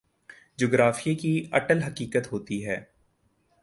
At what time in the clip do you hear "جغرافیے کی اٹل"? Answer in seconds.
0.57-1.81